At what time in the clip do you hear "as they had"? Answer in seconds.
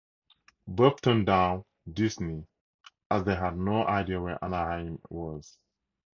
3.11-3.55